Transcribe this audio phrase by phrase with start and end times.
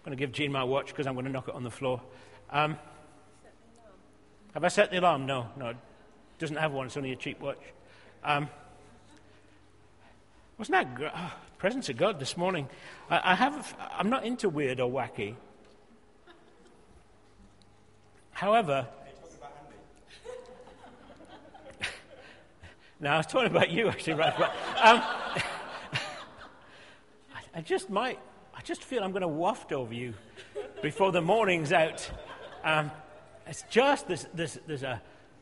[0.00, 1.70] I'm going to give Jean my watch because I'm going to knock it on the
[1.70, 2.00] floor.
[2.48, 2.78] Um,
[4.54, 5.26] have I set the alarm?
[5.26, 5.68] No, no.
[5.68, 5.76] It
[6.38, 6.86] doesn't have one.
[6.86, 7.60] It's only a cheap watch.
[8.24, 8.48] Um,
[10.56, 12.66] wasn't that gr- oh, presence of God this morning?
[13.10, 13.76] I, I have.
[13.92, 15.34] I'm not into weird or wacky.
[18.30, 18.88] However,
[23.00, 24.32] no, I was talking about you actually, right?
[24.82, 25.02] Um,
[27.54, 28.18] I just might,
[28.60, 30.12] I just feel I'm going to waft over you
[30.82, 32.10] before the morning's out.
[32.62, 32.90] Um,
[33.46, 35.00] it's just, this, there's, there's a,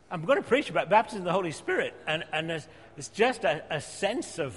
[0.09, 3.42] I'm going to preach about baptism of the Holy Spirit, and, and there's, there's just
[3.42, 4.56] a, a sense of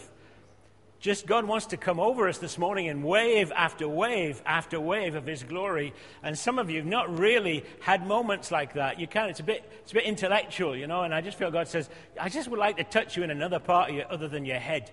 [0.99, 5.15] just God wants to come over us this morning in wave after wave after wave
[5.15, 5.91] of His glory.
[6.21, 8.99] And some of you have not really had moments like that.
[8.99, 9.29] You can.
[9.29, 11.01] It's a bit, it's a bit intellectual, you know.
[11.01, 13.57] And I just feel God says, I just would like to touch you in another
[13.57, 14.91] part of you other than your head.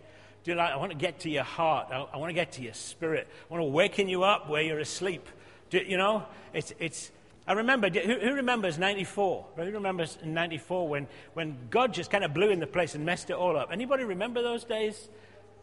[0.48, 0.59] You?
[0.59, 1.88] I want to get to your heart.
[1.91, 3.29] I, I want to get to your spirit.
[3.48, 5.29] I want to waken you up where you're asleep.
[5.70, 7.11] Do, you know, it's, it's,
[7.47, 9.47] I remember, who, who, remembers 94?
[9.56, 13.31] Who remembers 94 when, when God just kind of blew in the place and messed
[13.31, 13.70] it all up?
[13.72, 15.09] Anybody remember those days?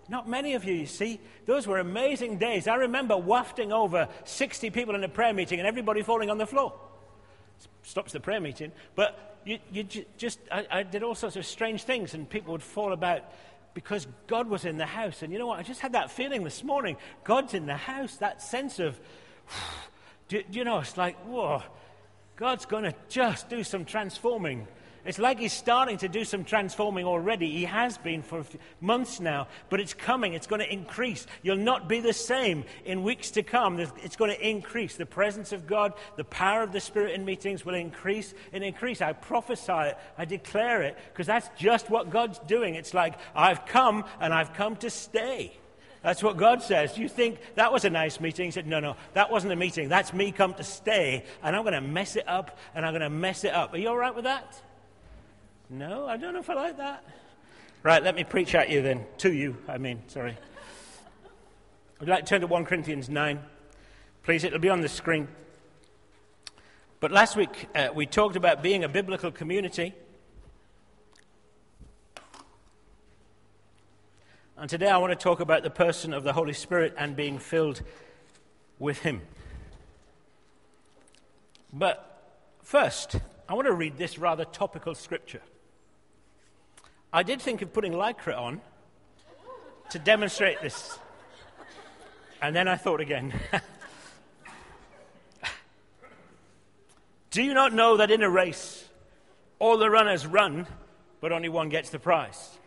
[0.07, 1.19] Not many of you, you see.
[1.45, 2.67] Those were amazing days.
[2.67, 6.45] I remember wafting over 60 people in a prayer meeting and everybody falling on the
[6.45, 6.73] floor.
[7.81, 8.71] Stops the prayer meeting.
[8.95, 9.83] But you, you
[10.17, 13.23] just, I, I did all sorts of strange things and people would fall about
[13.75, 15.21] because God was in the house.
[15.21, 15.59] And you know what?
[15.59, 16.95] I just had that feeling this morning.
[17.23, 18.15] God's in the house.
[18.15, 18.99] That sense of,
[20.29, 21.61] do, you know, it's like, whoa,
[22.37, 24.67] God's going to just do some transforming.
[25.05, 27.51] It's like he's starting to do some transforming already.
[27.51, 28.43] He has been for
[28.81, 30.33] months now, but it's coming.
[30.33, 31.27] It's going to increase.
[31.43, 33.79] You'll not be the same in weeks to come.
[33.79, 34.95] It's going to increase.
[34.95, 38.99] The presence of God, the power of the Spirit in meetings will increase and increase.
[38.99, 39.97] I prophesy it.
[40.17, 42.73] I declare it because that's just what God's doing.
[42.73, 45.55] It's like, I've come and I've come to stay.
[46.01, 46.97] That's what God says.
[46.97, 48.45] You think that was a nice meeting?
[48.45, 49.89] He said, No, no, that wasn't a meeting.
[49.89, 53.01] That's me come to stay, and I'm going to mess it up, and I'm going
[53.01, 53.73] to mess it up.
[53.73, 54.61] Are you all right with that?
[55.69, 57.03] No, I don't know if I like that.
[57.81, 59.05] Right, let me preach at you then.
[59.19, 60.37] To you, I mean, sorry.
[61.99, 63.39] I'd like to turn to 1 Corinthians 9?
[64.23, 65.27] Please, it'll be on the screen.
[66.99, 69.93] But last week uh, we talked about being a biblical community.
[74.57, 77.39] And today I want to talk about the person of the Holy Spirit and being
[77.39, 77.81] filled
[78.77, 79.21] with Him.
[81.73, 83.15] But first,
[83.49, 85.41] I want to read this rather topical scripture.
[87.15, 88.59] I did think of putting Lycra on
[89.91, 90.99] to demonstrate this.
[92.41, 93.33] And then I thought again.
[97.31, 98.83] Do you not know that in a race,
[99.59, 100.67] all the runners run,
[101.21, 102.57] but only one gets the prize?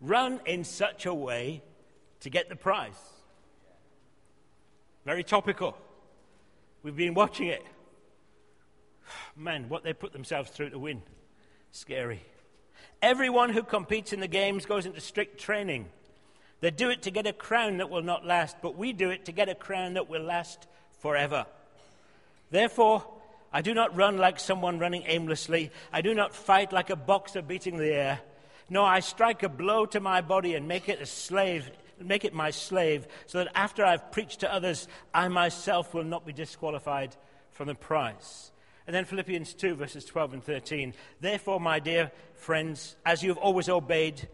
[0.00, 1.60] Run in such a way
[2.20, 2.96] to get the prize.
[5.04, 5.76] Very topical.
[6.82, 7.66] We've been watching it.
[9.36, 11.02] Man, what they put themselves through to win.
[11.70, 12.22] Scary.
[13.04, 15.90] Everyone who competes in the games goes into strict training.
[16.62, 19.26] They do it to get a crown that will not last, but we do it
[19.26, 20.66] to get a crown that will last
[21.00, 21.44] forever.
[22.50, 23.04] Therefore,
[23.52, 25.70] I do not run like someone running aimlessly.
[25.92, 28.20] I do not fight like a boxer beating the air.
[28.70, 31.70] No, I strike a blow to my body and make it a slave,
[32.00, 36.24] make it my slave, so that after I've preached to others, I myself will not
[36.24, 37.14] be disqualified
[37.50, 38.50] from the prize.
[38.86, 40.94] And then Philippians 2, verses 12 and 13.
[41.20, 44.28] Therefore, my dear friends, as you have always obeyed,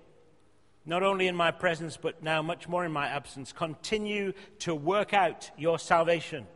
[0.84, 5.14] not only in my presence, but now much more in my absence, continue to work
[5.14, 6.46] out your salvation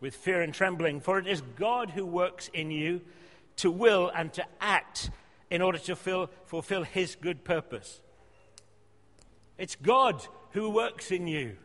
[0.00, 3.02] with fear and trembling, for it is God who works in you
[3.56, 5.10] to will and to act
[5.50, 8.00] in order to fill, fulfill his good purpose.
[9.58, 11.56] It's God who works in you.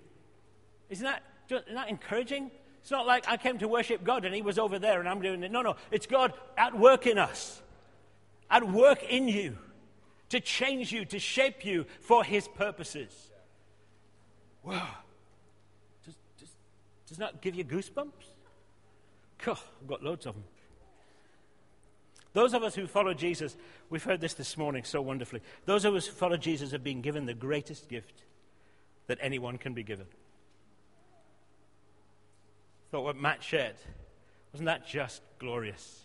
[0.90, 2.52] Isn't that, isn't that encouraging?
[2.82, 5.22] It's not like I came to worship God and He was over there and I'm
[5.22, 5.52] doing it.
[5.52, 5.76] No, no.
[5.92, 7.62] It's God at work in us,
[8.50, 9.58] at work in you,
[10.30, 13.30] to change you, to shape you for His purposes.
[14.64, 14.88] Wow.
[16.06, 16.50] Does, does,
[17.08, 18.12] does that give you goosebumps?
[19.44, 20.44] God, I've got loads of them.
[22.34, 23.58] Those of us who follow Jesus,
[23.90, 25.42] we've heard this this morning so wonderfully.
[25.66, 28.24] Those of us who follow Jesus have been given the greatest gift
[29.08, 30.06] that anyone can be given
[32.92, 33.76] thought what Matt shared,
[34.52, 36.02] wasn't that just glorious?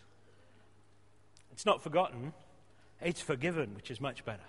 [1.51, 2.33] It's not forgotten,
[3.01, 4.39] it's forgiven, which is much better.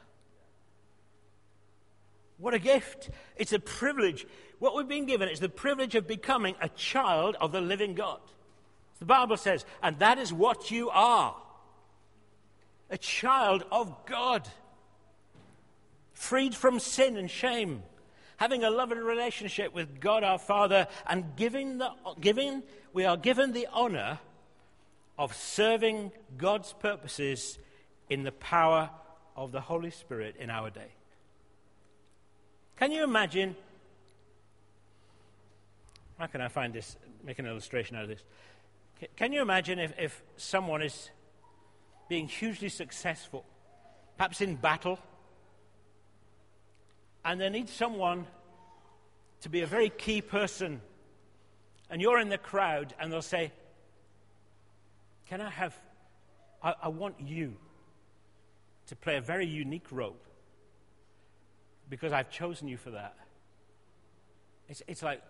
[2.39, 3.11] What a gift!
[3.37, 4.25] It's a privilege.
[4.61, 8.21] What we've been given is the privilege of becoming a child of the living God.
[9.01, 11.35] The Bible says, and that is what you are
[12.91, 14.49] a child of God,
[16.15, 17.83] freed from sin and shame
[18.39, 21.91] having a loving relationship with God our Father, and giving the,
[22.21, 22.63] giving,
[22.93, 24.19] we are given the honor
[25.19, 27.59] of serving God's purposes
[28.09, 28.91] in the power
[29.37, 30.93] of the Holy Spirit in our day.
[32.77, 33.57] Can you imagine?
[36.17, 38.23] How can I find this, make an illustration out of this?
[39.17, 41.11] Can you imagine if, if someone is
[42.09, 43.45] being hugely successful,
[44.17, 44.99] perhaps in battle,
[47.29, 48.27] and they need someone
[49.43, 50.81] to be a very key person,
[51.91, 53.53] and you're in the crowd, and they'll say,
[55.29, 55.79] Can I have,
[56.63, 57.55] I, I want you
[58.87, 60.17] to play a very unique role
[61.91, 63.15] because I've chosen you for that.
[64.71, 65.21] It's, it's like,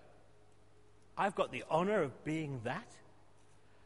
[1.16, 2.86] I've got the honor of being that.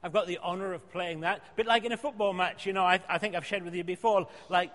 [0.03, 1.43] I've got the honor of playing that.
[1.57, 3.85] But like in a football match, you know, I, I think I've shared with you
[3.85, 4.71] before, like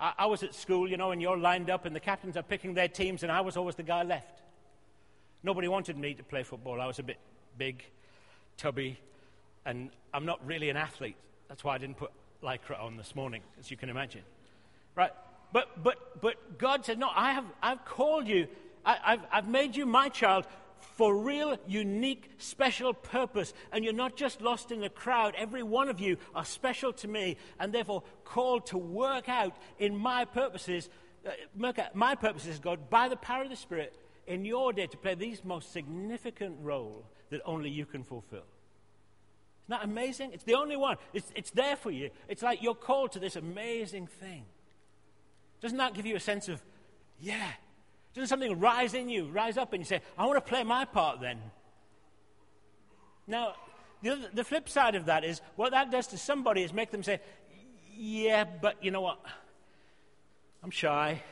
[0.00, 2.42] I, I was at school, you know, and you're lined up and the captains are
[2.42, 4.42] picking their teams, and I was always the guy left.
[5.42, 6.80] Nobody wanted me to play football.
[6.80, 7.18] I was a bit
[7.58, 7.84] big,
[8.56, 8.98] tubby,
[9.64, 11.16] and I'm not really an athlete.
[11.48, 12.10] That's why I didn't put
[12.42, 14.22] lycra on this morning, as you can imagine.
[14.94, 15.12] Right?
[15.52, 18.48] But, but, but God said, No, I have, I've called you,
[18.84, 20.46] I, I've, I've made you my child
[20.96, 23.52] for real, unique, special purpose.
[23.72, 25.34] And you're not just lost in the crowd.
[25.36, 29.96] Every one of you are special to me and therefore called to work out in
[29.96, 30.88] my purposes,
[31.26, 31.30] uh,
[31.94, 33.96] my purposes, God, by the power of the Spirit,
[34.26, 38.44] in your day to play these most significant role that only you can fulfill.
[39.64, 40.30] Isn't that amazing?
[40.32, 40.96] It's the only one.
[41.12, 42.10] It's, it's there for you.
[42.28, 44.44] It's like you're called to this amazing thing.
[45.60, 46.62] Doesn't that give you a sense of,
[47.18, 47.52] yeah,
[48.14, 50.84] doesn't something rise in you, rise up, and you say, I want to play my
[50.84, 51.38] part then?
[53.26, 53.54] Now,
[54.02, 56.90] the, other, the flip side of that is what that does to somebody is make
[56.90, 57.20] them say,
[57.96, 59.18] Yeah, but you know what?
[60.62, 61.22] I'm shy.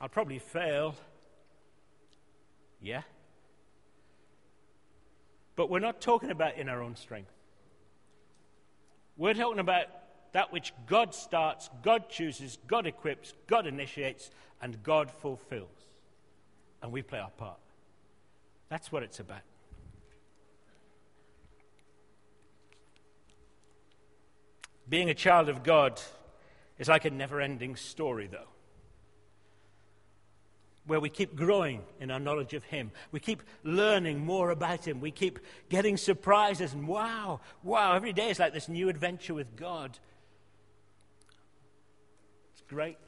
[0.00, 0.94] I'll probably fail.
[2.80, 3.02] Yeah.
[5.54, 7.32] But we're not talking about in our own strength.
[9.16, 9.86] We're talking about
[10.32, 14.30] that which God starts, God chooses, God equips, God initiates,
[14.60, 15.68] and God fulfills.
[16.82, 17.58] And we play our part.
[18.68, 19.40] That's what it's about.
[24.88, 26.00] Being a child of God
[26.78, 28.48] is like a never ending story, though,
[30.86, 32.92] where we keep growing in our knowledge of Him.
[33.10, 35.00] We keep learning more about Him.
[35.00, 39.56] We keep getting surprises, and wow, wow, every day is like this new adventure with
[39.56, 39.98] God.
[42.52, 42.98] It's great.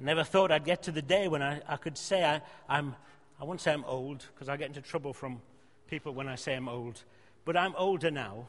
[0.00, 2.96] I never thought I'd get to the day when I, I could say I, I'm,
[3.38, 5.42] I won't say I'm old, because I get into trouble from
[5.88, 7.02] people when I say I'm old,
[7.44, 8.48] but I'm older now.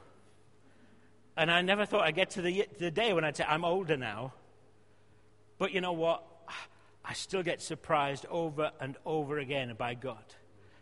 [1.36, 3.98] And I never thought I'd get to the, the day when I'd say I'm older
[3.98, 4.33] now.
[5.57, 6.24] But you know what?
[7.03, 10.24] I still get surprised over and over again by God.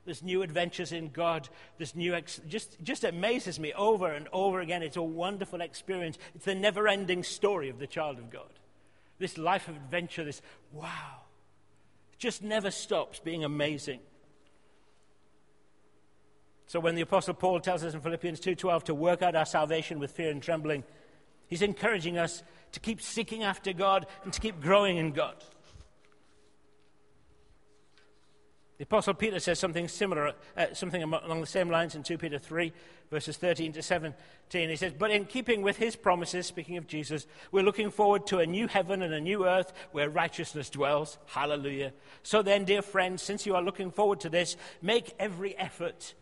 [0.06, 1.50] There's new adventures in God.
[1.77, 4.83] There's new, ex- just, just amazes me over and over again.
[4.83, 6.18] It's a wonderful experience.
[6.36, 8.58] It's the never ending story of the child of God
[9.19, 11.21] this life of adventure, this wow,
[12.18, 14.00] just never stops being amazing.
[16.68, 20.00] So when the apostle Paul tells us in Philippians 2:12 to work out our salvation
[20.00, 20.83] with fear and trembling,
[21.48, 22.44] he's encouraging us
[22.74, 25.44] to keep seeking after God and to keep growing in God.
[28.79, 32.39] The Apostle Peter says something similar, uh, something along the same lines in 2 Peter
[32.39, 32.71] 3,
[33.12, 34.69] verses 13 to 17.
[34.69, 38.39] He says, But in keeping with his promises, speaking of Jesus, we're looking forward to
[38.39, 41.17] a new heaven and a new earth where righteousness dwells.
[41.25, 41.91] Hallelujah.
[42.24, 46.13] So then, dear friends, since you are looking forward to this, make every effort.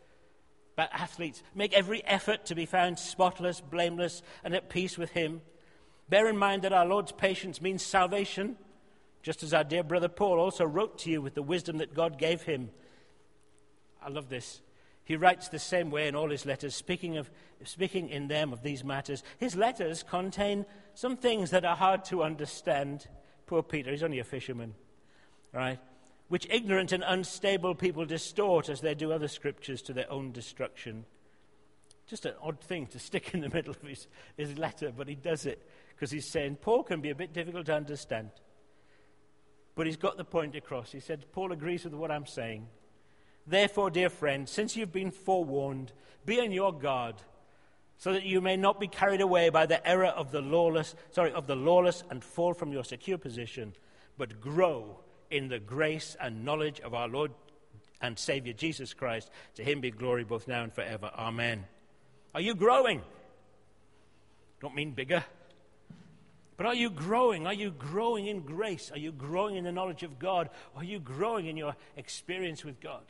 [0.76, 5.42] But athletes, make every effort to be found spotless, blameless, and at peace with him.
[6.10, 8.58] Bear in mind that our Lord's patience means salvation
[9.28, 12.18] just as our dear brother Paul also wrote to you with the wisdom that God
[12.18, 12.70] gave him.
[14.02, 14.62] I love this.
[15.04, 17.30] He writes the same way in all his letters, speaking, of,
[17.66, 19.24] speaking in them of these matters.
[19.38, 23.06] His letters contain some things that are hard to understand.
[23.48, 24.76] Poor Peter, he's only a fisherman,
[25.52, 25.80] right?
[26.30, 31.04] Which ignorant and unstable people distort as they do other scriptures to their own destruction.
[32.08, 34.08] Just an odd thing to stick in the middle of his,
[34.38, 37.66] his letter, but he does it because he's saying Paul can be a bit difficult
[37.66, 38.30] to understand.
[39.78, 40.92] But he's got the point across.
[40.92, 42.68] He said, Paul agrees with what I'm saying.
[43.46, 45.94] Therefore, dear friend, since you've been forewarned,
[46.26, 47.16] be on your guard,
[48.00, 51.32] so that you may not be carried away by the error of the lawless, sorry,
[51.32, 53.74] of the lawless and fall from your secure position,
[54.18, 57.32] but grow in the grace and knowledge of our Lord
[58.02, 59.30] and Savior Jesus Christ.
[59.56, 61.12] To him be glory both now and forever.
[61.16, 61.66] Amen.
[62.34, 63.04] Are you growing?
[64.60, 65.24] Don't mean bigger.
[66.58, 67.46] But are you growing?
[67.46, 68.92] Are you growing in grace?
[68.92, 70.50] Are you growing in the knowledge of God?
[70.76, 73.04] Are you growing in your experience with God?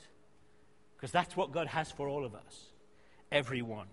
[0.95, 2.65] Because that's what God has for all of us,
[3.31, 3.87] everyone.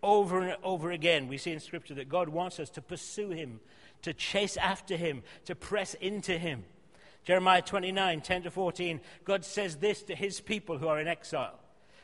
[0.00, 3.58] Over and over again, we see in Scripture that God wants us to pursue Him,
[4.02, 6.64] to chase after Him, to press into Him.
[7.24, 11.58] Jeremiah 29 10 to 14, God says this to His people who are in exile.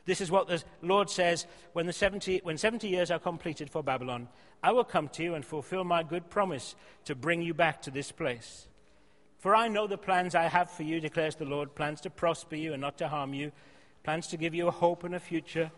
[0.06, 3.82] This is what the Lord says when, the 70, when 70 years are completed for
[3.82, 4.28] Babylon,
[4.64, 7.90] I will come to you and fulfill my good promise to bring you back to
[7.90, 8.66] this place.
[9.38, 12.56] For I know the plans I have for you, declares the Lord plans to prosper
[12.56, 13.52] you and not to harm you,
[14.04, 15.70] plans to give you a hope and a future.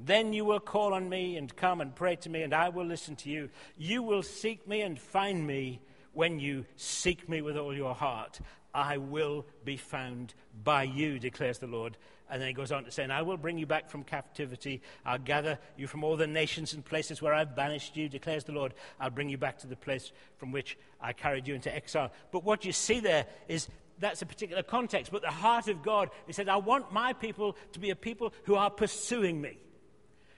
[0.00, 2.84] Then you will call on me and come and pray to me, and I will
[2.84, 3.50] listen to you.
[3.78, 5.78] You will seek me and find me
[6.12, 8.40] when you seek me with all your heart.
[8.74, 11.96] I will be found by you, declares the Lord.
[12.28, 14.82] And then he goes on to say, And I will bring you back from captivity.
[15.04, 18.52] I'll gather you from all the nations and places where I've banished you, declares the
[18.52, 18.74] Lord.
[18.98, 22.10] I'll bring you back to the place from which I carried you into exile.
[22.32, 23.68] But what you see there is
[23.98, 25.12] that's a particular context.
[25.12, 28.32] But the heart of God, he said, I want my people to be a people
[28.44, 29.58] who are pursuing me,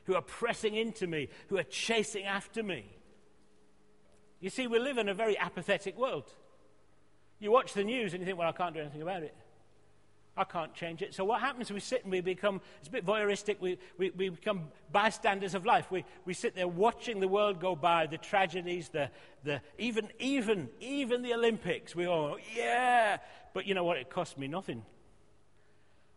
[0.05, 2.85] who are pressing into me, who are chasing after me.
[4.41, 6.31] You see, we live in a very apathetic world.
[7.41, 9.35] You watch the news and you think, well, I can't do anything about it.
[10.39, 11.15] I can't change it.
[11.15, 11.71] So what happens?
[11.73, 15.67] We sit and we become, it's a bit voyeuristic, we, we, we become bystanders of
[15.67, 15.91] life.
[15.91, 19.11] We, we sit there watching the world go by, the tragedies, the,
[19.43, 21.97] the, even, even, even the Olympics.
[21.97, 23.17] We all, yeah.
[23.53, 23.97] But you know what?
[23.97, 24.85] It cost me nothing.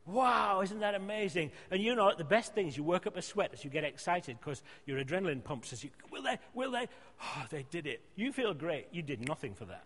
[0.05, 1.51] Wow, isn't that amazing?
[1.71, 3.83] And you know, the best thing is you work up a sweat as you get
[3.83, 6.87] excited because your adrenaline pumps as you, will they, will they?
[7.23, 8.01] Oh, they did it.
[8.15, 8.87] You feel great.
[8.91, 9.85] You did nothing for that.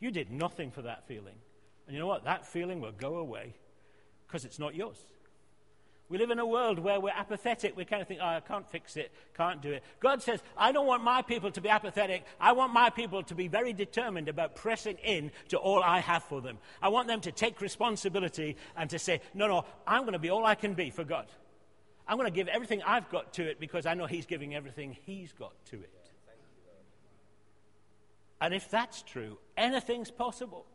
[0.00, 1.36] You did nothing for that feeling.
[1.86, 2.24] And you know what?
[2.24, 3.54] That feeling will go away
[4.26, 4.98] because it's not yours.
[6.12, 7.74] We live in a world where we're apathetic.
[7.74, 9.82] We kind of think, oh, I can't fix it, can't do it.
[9.98, 12.26] God says, I don't want my people to be apathetic.
[12.38, 16.22] I want my people to be very determined about pressing in to all I have
[16.24, 16.58] for them.
[16.82, 20.28] I want them to take responsibility and to say, no, no, I'm going to be
[20.28, 21.26] all I can be for God.
[22.06, 24.94] I'm going to give everything I've got to it because I know He's giving everything
[25.06, 25.90] He's got to it.
[28.38, 30.66] And if that's true, anything's possible.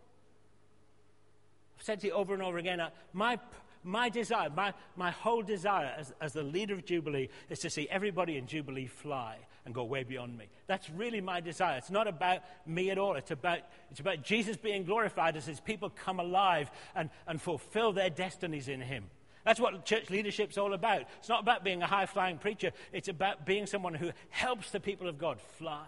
[1.77, 3.39] I've said to you over and over again, uh, my,
[3.83, 7.87] my desire, my, my whole desire as, as the leader of Jubilee is to see
[7.89, 10.45] everybody in Jubilee fly and go way beyond me.
[10.65, 11.77] That's really my desire.
[11.77, 13.15] It's not about me at all.
[13.15, 13.59] It's about,
[13.91, 18.69] it's about Jesus being glorified as his people come alive and, and fulfill their destinies
[18.69, 19.05] in him.
[19.45, 21.03] That's what church leadership's all about.
[21.19, 24.79] It's not about being a high flying preacher, it's about being someone who helps the
[24.79, 25.87] people of God fly,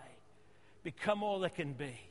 [0.84, 2.09] become all they can be.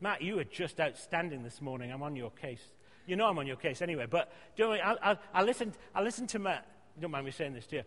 [0.00, 1.92] Matt, you were just outstanding this morning.
[1.92, 2.62] I'm on your case.
[3.06, 6.04] You know I'm on your case anyway, but don't worry, I'll, I'll, I'll, listen, I'll
[6.04, 6.66] listen to Matt.
[6.94, 7.82] You don't mind me saying this, do you?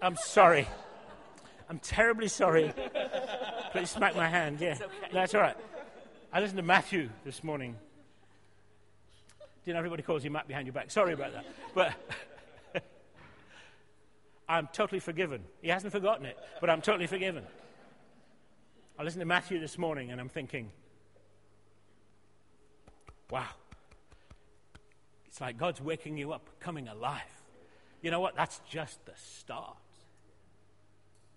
[0.00, 0.66] I'm sorry.
[1.70, 2.72] I'm terribly sorry.
[3.70, 4.74] Please smack my hand, yeah.
[4.74, 4.86] Okay.
[5.12, 5.56] That's all right.
[6.32, 7.76] I listened to Matthew this morning.
[9.64, 10.90] You know, everybody calls you Matt behind your back.
[10.90, 11.46] Sorry about that.
[11.74, 11.94] But
[14.48, 15.44] I'm totally forgiven.
[15.62, 17.44] He hasn't forgotten it, but I'm totally forgiven.
[18.98, 20.70] I listened to Matthew this morning and I'm thinking,
[23.32, 23.48] Wow.
[25.26, 27.22] It's like God's waking you up, coming alive.
[28.02, 28.36] You know what?
[28.36, 29.78] That's just the start.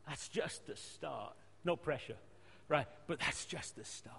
[0.05, 1.33] That's just the start.
[1.63, 2.17] No pressure,
[2.67, 2.85] right?
[3.07, 4.17] But that's just the start.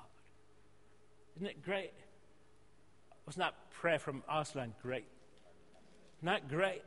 [1.36, 1.92] Isn't it great?
[3.26, 5.04] Wasn't that prayer from Arslan great?
[6.20, 6.82] Isn't that great?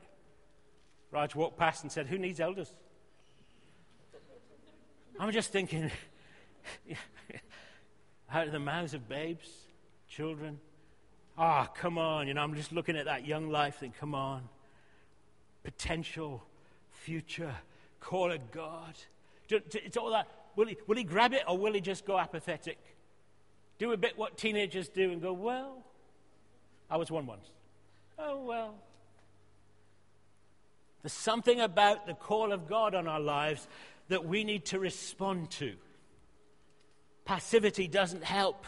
[1.11, 2.73] Raj walked past and said, Who needs elders?
[5.19, 5.91] I'm just thinking,
[8.31, 9.47] out of the mouths of babes,
[10.07, 10.59] children,
[11.41, 12.27] Ah, oh, come on.
[12.27, 14.43] You know, I'm just looking at that young life, think, come on.
[15.63, 16.43] Potential,
[16.91, 17.55] future,
[18.01, 18.93] call of God.
[19.49, 20.27] It's all that.
[20.57, 22.77] Will he, will he grab it or will he just go apathetic?
[23.77, 25.81] Do a bit what teenagers do and go, well,
[26.89, 27.49] I was one once.
[28.17, 28.75] Oh, well.
[31.01, 33.65] There's something about the call of God on our lives
[34.09, 35.75] that we need to respond to.
[37.23, 38.65] Passivity doesn't help,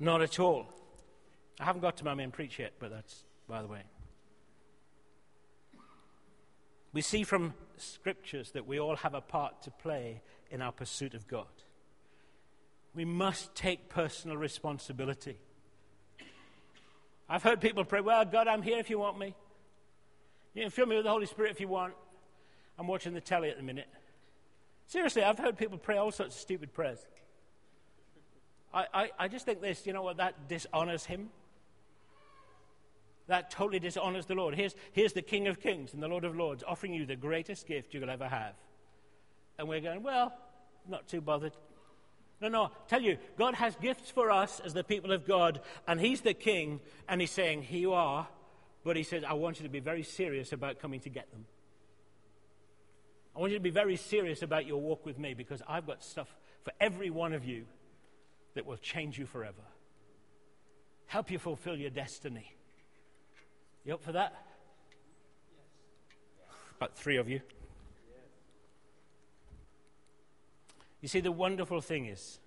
[0.00, 0.66] not at all.
[1.62, 3.82] I haven't got to my main preach yet, but that's by the way.
[6.92, 11.14] We see from scriptures that we all have a part to play in our pursuit
[11.14, 11.46] of God.
[12.96, 15.38] We must take personal responsibility.
[17.28, 19.32] I've heard people pray, Well, God, I'm here if you want me.
[20.54, 21.94] You can fill me with the Holy Spirit if you want.
[22.76, 23.88] I'm watching the telly at the minute.
[24.88, 26.98] Seriously, I've heard people pray all sorts of stupid prayers.
[28.74, 31.30] I, I, I just think this, you know what, that dishonors Him.
[33.28, 34.54] That totally dishonors the Lord.
[34.54, 37.66] Here's, here's the King of Kings and the Lord of Lords offering you the greatest
[37.66, 38.54] gift you will ever have.
[39.58, 40.32] And we're going, well,
[40.88, 41.52] not too bothered.
[42.40, 46.00] No, no, tell you, God has gifts for us as the people of God, and
[46.00, 48.26] He's the King, and He's saying, Here you are,
[48.84, 51.44] but He says, I want you to be very serious about coming to get them.
[53.36, 56.02] I want you to be very serious about your walk with me because I've got
[56.02, 57.64] stuff for every one of you
[58.54, 59.62] that will change you forever.
[61.06, 62.54] Help you fulfill your destiny.
[63.84, 64.32] You up for that?
[66.38, 66.56] Yes.
[66.76, 67.40] About three of you.
[71.00, 72.38] You see, the wonderful thing is,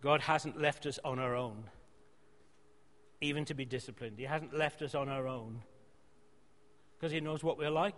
[0.00, 1.64] God hasn't left us on our own,
[3.20, 4.18] even to be disciplined.
[4.18, 5.60] He hasn't left us on our own
[6.98, 7.94] because He knows what we're like.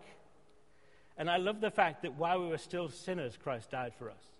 [1.16, 4.32] And I love the fact that while we were still sinners, Christ died for us.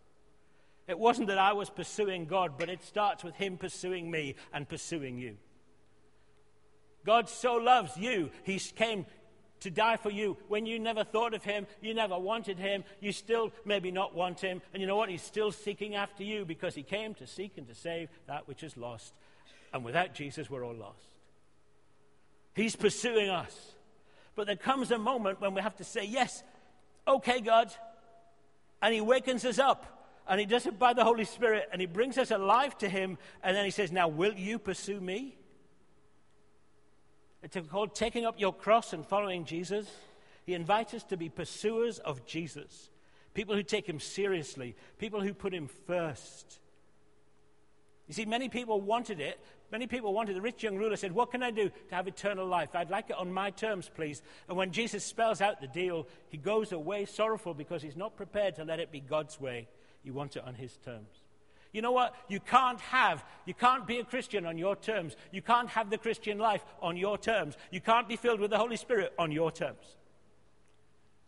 [0.88, 4.68] It wasn't that I was pursuing God, but it starts with Him pursuing me and
[4.68, 5.36] pursuing you.
[7.04, 9.06] God so loves you, He came
[9.64, 13.12] to die for you when you never thought of him, you never wanted him, you
[13.12, 14.60] still maybe not want him.
[14.72, 15.08] And you know what?
[15.08, 18.62] He's still seeking after you because he came to seek and to save that which
[18.62, 19.14] is lost.
[19.72, 21.06] And without Jesus, we're all lost.
[22.54, 23.72] He's pursuing us.
[24.36, 26.44] But there comes a moment when we have to say, Yes,
[27.08, 27.72] okay, God.
[28.82, 29.90] And he wakens us up.
[30.28, 31.68] And he does it by the Holy Spirit.
[31.72, 33.18] And he brings us alive to him.
[33.42, 35.36] And then he says, Now, will you pursue me?
[37.44, 39.86] It's called taking up your cross and following Jesus.
[40.46, 42.90] He invites us to be pursuers of Jesus,
[43.34, 46.58] people who take him seriously, people who put him first.
[48.08, 49.38] You see, many people wanted it.
[49.70, 50.36] Many people wanted.
[50.36, 52.70] The rich young ruler said, What can I do to have eternal life?
[52.74, 54.22] I'd like it on my terms, please.
[54.48, 58.56] And when Jesus spells out the deal, he goes away sorrowful because he's not prepared
[58.56, 59.68] to let it be God's way.
[60.02, 61.23] He wants it on his terms.
[61.74, 62.14] You know what?
[62.28, 65.16] You can't have, you can't be a Christian on your terms.
[65.32, 67.56] You can't have the Christian life on your terms.
[67.72, 69.96] You can't be filled with the Holy Spirit on your terms.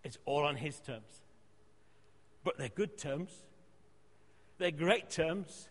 [0.05, 1.23] It's all on His terms.
[2.45, 3.33] But they're good terms,
[4.59, 5.69] they're great terms.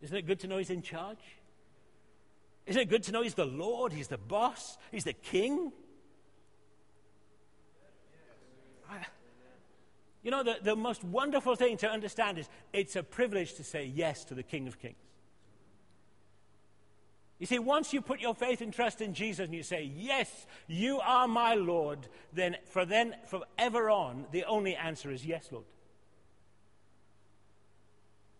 [0.00, 1.18] Isn't it good to know He's in charge?
[2.64, 5.72] Isn't it good to know He's the Lord, He's the boss, He's the King?
[10.22, 13.84] You know, the, the most wonderful thing to understand is it's a privilege to say
[13.84, 14.96] yes to the King of Kings.
[17.38, 20.46] You see, once you put your faith and trust in Jesus and you say, Yes,
[20.66, 25.64] you are my Lord, then for then forever on, the only answer is yes, Lord.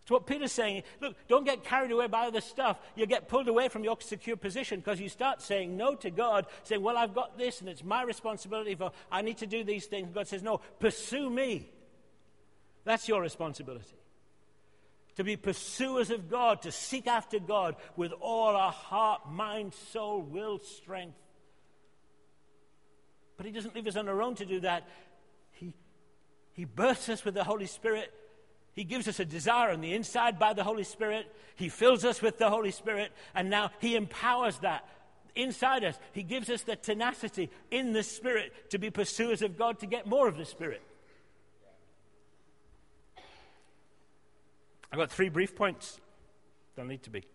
[0.09, 2.79] So what Peter's saying, look, don't get carried away by other stuff.
[2.95, 6.47] You get pulled away from your secure position because you start saying no to God,
[6.63, 9.85] saying, Well, I've got this and it's my responsibility for I need to do these
[9.85, 10.09] things.
[10.11, 11.69] God says, No, pursue me.
[12.85, 13.99] That's your responsibility.
[15.17, 20.23] To be pursuers of God, to seek after God with all our heart, mind, soul,
[20.23, 21.19] will, strength.
[23.37, 24.87] But He doesn't leave us on our own to do that.
[25.51, 25.75] He,
[26.53, 28.11] he births us with the Holy Spirit.
[28.79, 31.29] He gives us a desire on the inside by the Holy Spirit.
[31.57, 33.11] He fills us with the Holy Spirit.
[33.35, 34.87] And now He empowers that
[35.35, 35.99] inside us.
[36.13, 40.07] He gives us the tenacity in the Spirit to be pursuers of God, to get
[40.07, 40.81] more of the Spirit.
[44.93, 45.99] I've got three brief points.
[46.77, 47.25] Don't need to be.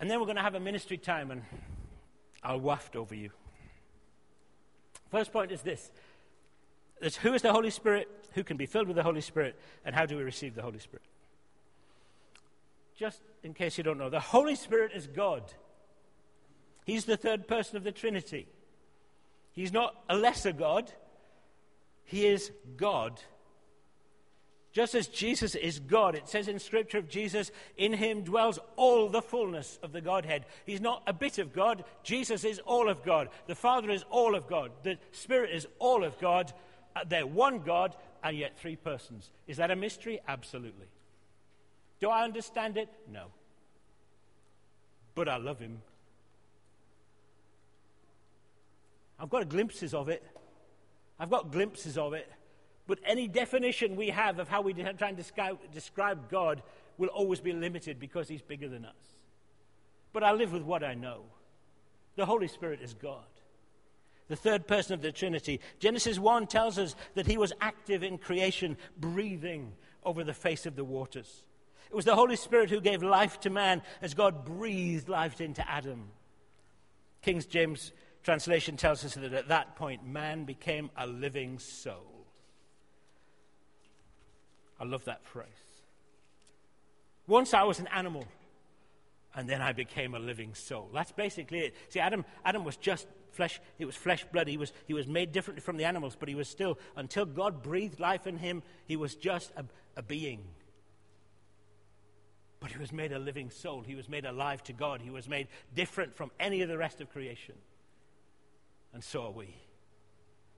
[0.00, 1.42] And then we're going to have a ministry time, and
[2.42, 3.32] I'll waft over you.
[5.10, 5.90] First point is this
[7.22, 10.06] who is the Holy Spirit, who can be filled with the Holy Spirit, and how
[10.06, 11.04] do we receive the Holy Spirit?
[12.96, 15.42] Just in case you don't know, the Holy Spirit is God.
[16.84, 18.46] He's the third person of the Trinity.
[19.52, 20.92] He's not a lesser God,
[22.04, 23.20] He is God
[24.78, 29.08] just as Jesus is God, it says in Scripture of Jesus, in him dwells all
[29.08, 30.44] the fullness of the Godhead.
[30.66, 31.82] He's not a bit of God.
[32.04, 33.28] Jesus is all of God.
[33.48, 34.70] The Father is all of God.
[34.84, 36.52] The Spirit is all of God.
[36.98, 39.30] Uh, they're one God, and yet three persons.
[39.46, 40.20] Is that a mystery?
[40.26, 40.86] Absolutely.
[42.00, 42.88] Do I understand it?
[43.12, 43.26] No.
[45.14, 45.82] But I love him.
[49.18, 50.22] I've got glimpses of it.
[51.18, 52.30] I've got glimpses of it.
[52.86, 56.62] But any definition we have of how we try and describe, describe God
[56.96, 58.94] will always be limited because He's bigger than us.
[60.12, 61.22] But I live with what I know.
[62.16, 63.26] The Holy Spirit is God,
[64.28, 65.60] the third person of the Trinity.
[65.78, 69.72] Genesis 1 tells us that He was active in creation, breathing
[70.04, 71.42] over the face of the waters.
[71.90, 75.68] It was the Holy Spirit who gave life to man as God breathed life into
[75.68, 76.10] Adam.
[77.22, 82.26] King James translation tells us that at that point, man became a living soul.
[84.78, 85.48] I love that phrase.
[87.26, 88.24] Once I was an animal,
[89.34, 90.88] and then I became a living soul.
[90.92, 91.74] That's basically it.
[91.90, 93.06] See, Adam, Adam was just
[93.38, 94.48] flesh, it was flesh, blood.
[94.48, 97.62] He was, he was made differently from the animals, but he was still, until God
[97.62, 99.64] breathed life in him, he was just a,
[99.96, 100.40] a being.
[102.58, 103.82] But he was made a living soul.
[103.82, 105.00] He was made alive to God.
[105.00, 107.54] He was made different from any of the rest of creation.
[108.92, 109.54] And so are we.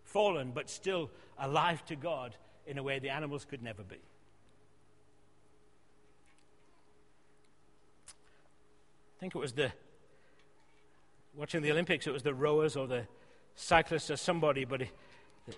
[0.04, 2.34] Fallen, but still alive to God
[2.66, 4.00] in a way the animals could never be.
[9.18, 9.70] I think it was the,
[11.34, 13.06] watching the Olympics, it was the rowers or the
[13.54, 14.82] cyclists or somebody, but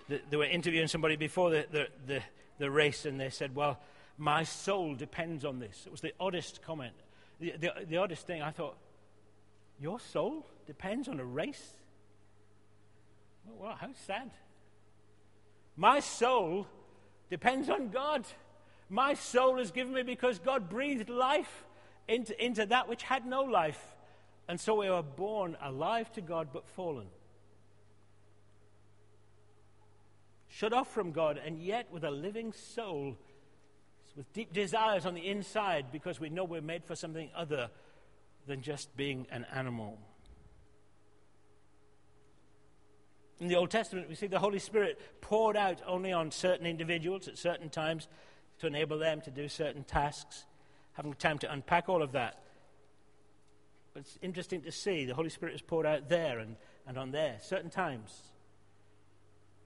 [0.07, 2.21] they were interviewing somebody before the, the, the,
[2.59, 3.79] the race and they said, Well,
[4.17, 5.83] my soul depends on this.
[5.85, 6.93] It was the oddest comment.
[7.39, 8.77] The, the, the oddest thing, I thought,
[9.79, 11.77] Your soul depends on a race?
[13.45, 14.31] Well, how sad.
[15.75, 16.67] My soul
[17.29, 18.25] depends on God.
[18.89, 21.65] My soul is given me because God breathed life
[22.07, 23.92] into, into that which had no life.
[24.47, 27.07] And so we were born alive to God but fallen.
[30.49, 33.17] Shut off from God and yet with a living soul,
[34.15, 37.69] with deep desires on the inside because we know we're made for something other
[38.45, 39.97] than just being an animal.
[43.39, 47.27] In the Old Testament, we see the Holy Spirit poured out only on certain individuals
[47.27, 48.07] at certain times
[48.59, 50.45] to enable them to do certain tasks.
[50.93, 52.42] Having time to unpack all of that.
[53.93, 56.55] But it's interesting to see the Holy Spirit is poured out there and,
[56.87, 58.23] and on there, certain times.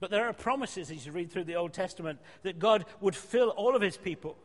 [0.00, 3.50] But there are promises as you read through the Old Testament that God would fill
[3.50, 4.36] all of his people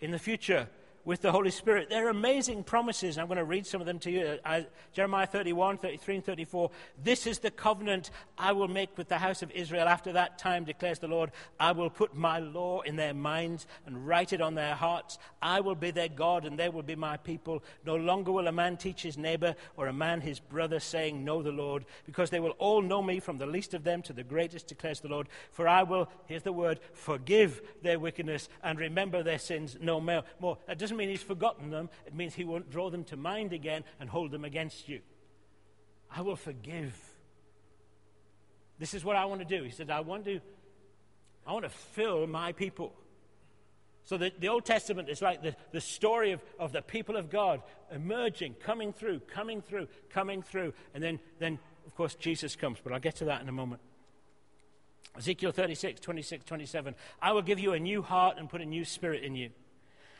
[0.00, 0.68] in the future
[1.04, 1.88] with the Holy Spirit.
[1.90, 3.18] They're amazing promises.
[3.18, 4.38] I'm going to read some of them to you.
[4.44, 4.62] Uh,
[4.92, 6.70] Jeremiah 31, 33, and 34.
[7.02, 10.64] This is the covenant I will make with the house of Israel after that time,
[10.64, 11.30] declares the Lord.
[11.60, 15.18] I will put my law in their minds and write it on their hearts.
[15.42, 17.62] I will be their God, and they will be my people.
[17.84, 21.42] No longer will a man teach his neighbor or a man his brother, saying, Know
[21.42, 24.22] the Lord, because they will all know me from the least of them to the
[24.22, 25.28] greatest, declares the Lord.
[25.50, 30.58] For I will, here's the word, forgive their wickedness and remember their sins no more.
[30.66, 33.52] That doesn't doesn't mean he's forgotten them, it means he won't draw them to mind
[33.52, 35.00] again and hold them against you.
[36.14, 36.96] I will forgive.
[38.78, 39.64] This is what I want to do.
[39.64, 40.40] He said, I want to,
[41.46, 42.94] I want to fill my people.
[44.04, 47.30] So the, the Old Testament is like the, the story of, of the people of
[47.30, 50.74] God emerging, coming through, coming through, coming through.
[50.92, 52.78] And then, then, of course, Jesus comes.
[52.84, 53.80] But I'll get to that in a moment.
[55.16, 56.94] Ezekiel 36, 26, 27.
[57.20, 59.50] I will give you a new heart and put a new spirit in you.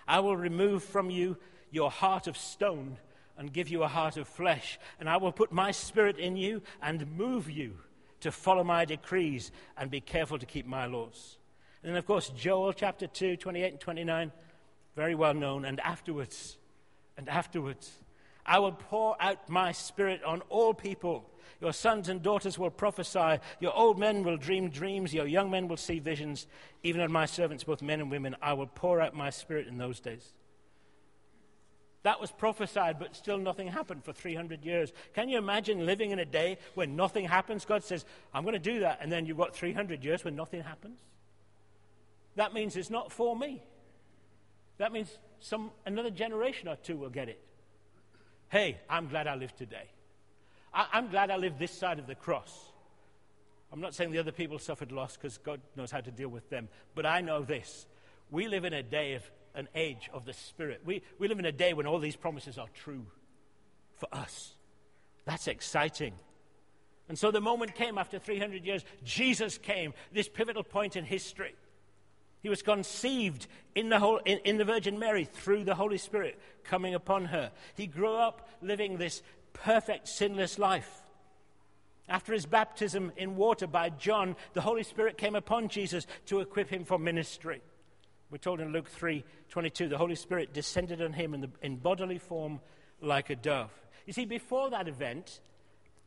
[0.07, 1.37] I will remove from you
[1.71, 2.99] your heart of stone
[3.37, 6.63] and give you a heart of flesh, and I will put my spirit in you
[6.81, 7.79] and move you
[8.21, 11.39] to follow my decrees and be careful to keep my laws.
[11.83, 14.33] And then, of course, Joel chapter 2, 28 and 29,
[14.97, 15.65] very well known.
[15.65, 16.57] And afterwards,
[17.19, 17.91] and afterwards,
[18.47, 21.31] I will pour out my spirit on all people.
[21.61, 23.39] Your sons and daughters will prophesy.
[23.61, 25.15] Your old men will dream dreams.
[25.15, 26.47] Your young men will see visions.
[26.83, 29.79] Even on my servants, both men and women, I will pour out my spirit in
[29.79, 30.35] those days.
[32.03, 34.93] That was prophesied, but still nothing happened for 300 years.
[35.15, 37.65] Can you imagine living in a day when nothing happens?
[37.65, 38.05] God says,
[38.35, 38.99] I'm going to do that.
[39.01, 40.99] And then you've got 300 years when nothing happens.
[42.37, 43.63] That means it's not for me.
[44.77, 47.41] That means some, another generation or two will get it.
[48.49, 49.89] Hey, I'm glad I live today.
[50.73, 52.73] I, am glad I live this side of the cross.
[53.73, 56.49] I'm not saying the other people suffered loss because God knows how to deal with
[56.51, 56.69] them.
[56.95, 57.87] But I know this.
[58.31, 60.83] We live in a day of an age of the Spirit.
[60.85, 63.07] We, we live in a day when all these promises are true
[63.97, 64.55] for us.
[65.25, 66.15] That's exciting.
[67.09, 68.85] And so the moment came after 300 years.
[69.05, 71.55] Jesus came, this pivotal point in history.
[72.45, 76.39] He was conceived in the, whole, in, in, the Virgin Mary through the Holy Spirit
[76.63, 77.51] coming upon her.
[77.75, 79.23] He grew up living this
[79.55, 81.01] perfect, sinless life.
[82.07, 86.69] After his baptism in water by John, the Holy Spirit came upon Jesus to equip
[86.69, 87.63] him for ministry.
[88.31, 91.77] We're told in Luke 3 22, the Holy Spirit descended on him in, the, in
[91.77, 92.61] bodily form
[93.01, 93.71] like a dove.
[94.05, 95.41] You see, before that event,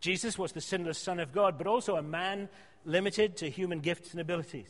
[0.02, 2.48] Jesus was the sinless Son of God, but also a man
[2.86, 4.70] limited to human gifts and abilities.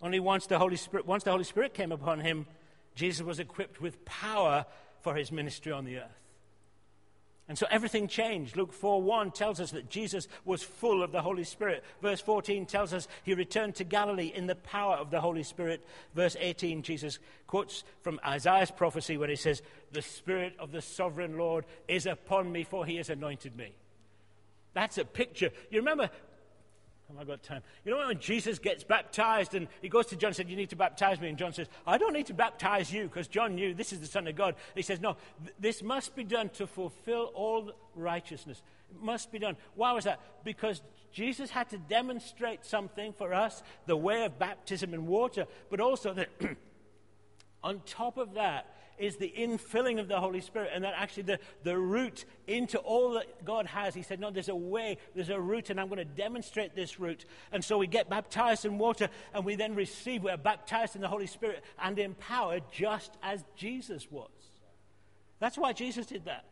[0.00, 2.46] Only once the Holy Spirit, once the Holy Spirit came upon him,
[2.94, 4.64] Jesus was equipped with power
[5.00, 6.18] for his ministry on the earth.
[7.48, 8.56] And so everything changed.
[8.56, 11.82] Luke 4 1 tells us that Jesus was full of the Holy Spirit.
[12.02, 15.82] Verse 14 tells us he returned to Galilee in the power of the Holy Spirit.
[16.14, 21.38] Verse 18, Jesus quotes from Isaiah's prophecy when he says, The Spirit of the sovereign
[21.38, 23.72] Lord is upon me, for he has anointed me.
[24.74, 25.50] That's a picture.
[25.70, 26.10] You remember
[27.08, 27.62] Have I got time?
[27.86, 30.70] You know when Jesus gets baptized and he goes to John and said, You need
[30.70, 31.28] to baptize me.
[31.30, 34.06] And John says, I don't need to baptize you because John knew this is the
[34.06, 34.48] Son of God.
[34.48, 38.62] And he says, No, th- this must be done to fulfill all righteousness.
[38.90, 39.56] It must be done.
[39.74, 40.20] Why was that?
[40.44, 45.80] Because Jesus had to demonstrate something for us, the way of baptism in water, but
[45.80, 46.28] also that
[47.62, 48.66] on top of that,
[48.98, 53.12] is the infilling of the Holy Spirit, and that actually the, the route into all
[53.12, 53.94] that God has.
[53.94, 56.98] He said, No, there's a way, there's a route, and I'm going to demonstrate this
[57.00, 57.24] route.
[57.52, 61.08] And so we get baptized in water, and we then receive, we're baptized in the
[61.08, 64.30] Holy Spirit and empowered just as Jesus was.
[65.40, 66.44] That's why Jesus did that.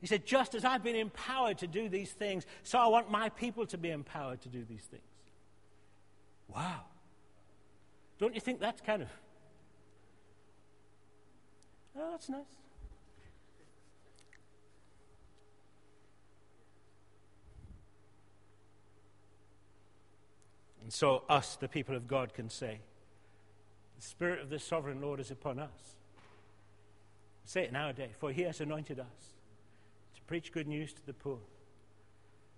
[0.00, 3.28] He said, Just as I've been empowered to do these things, so I want my
[3.28, 5.02] people to be empowered to do these things.
[6.48, 6.82] Wow.
[8.18, 9.08] Don't you think that's kind of
[12.00, 12.44] Oh, that's nice.
[20.82, 22.80] And so, us, the people of God, can say,
[23.96, 25.96] The Spirit of the sovereign Lord is upon us.
[27.44, 29.34] Say it nowadays, for He has anointed us
[30.14, 31.38] to preach good news to the poor.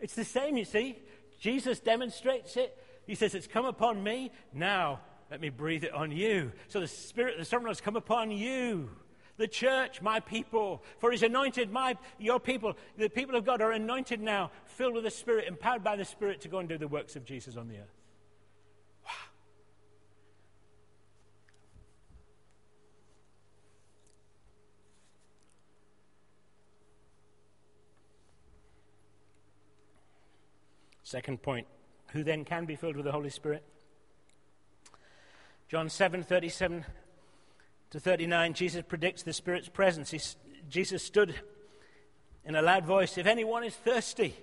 [0.01, 0.99] It's the same, you see.
[1.41, 2.77] Jesus demonstrates it.
[3.07, 4.33] He says, It's come upon me.
[4.53, 5.01] Now,
[5.31, 6.53] let me breathe it on you.
[6.69, 8.91] So the Spirit the sovereign Lord has come upon you
[9.41, 10.83] the church, my people.
[10.99, 12.77] For he's anointed my, your people.
[12.97, 16.43] The people of God are anointed now, filled with the Spirit, empowered by the Spirit
[16.43, 17.97] to go and do the works of Jesus on the earth.
[19.05, 19.13] Wow.
[31.03, 31.67] Second point
[32.13, 33.65] who then can be filled with the Holy Spirit?
[35.69, 36.85] John 7 37
[37.91, 40.11] to 39, Jesus predicts the Spirit's presence.
[40.11, 40.21] He,
[40.69, 41.35] Jesus stood
[42.45, 44.35] in a loud voice If anyone is thirsty,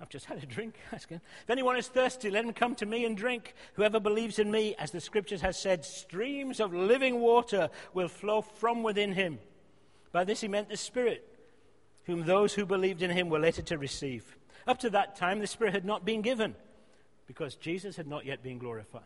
[0.00, 0.76] I've just had a drink.
[0.92, 3.54] If anyone is thirsty, let him come to me and drink.
[3.74, 8.42] Whoever believes in me, as the scriptures has said, streams of living water will flow
[8.42, 9.38] from within him.
[10.12, 11.26] By this he meant the Spirit,
[12.04, 14.36] whom those who believed in him were later to receive.
[14.66, 16.54] Up to that time, the Spirit had not been given
[17.26, 19.02] because Jesus had not yet been glorified.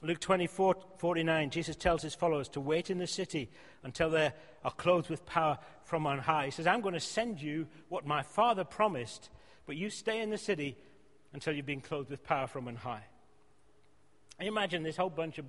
[0.00, 3.50] Luke 24 49, Jesus tells his followers to wait in the city
[3.82, 4.32] until they
[4.64, 6.46] are clothed with power from on high.
[6.46, 9.30] He says, I'm going to send you what my Father promised,
[9.66, 10.76] but you stay in the city
[11.32, 13.04] until you've been clothed with power from on high.
[14.38, 15.46] And imagine this whole bunch of